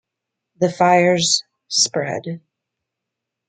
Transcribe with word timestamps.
The 0.55 0.71
fires 0.71 1.43
spread. 1.67 2.41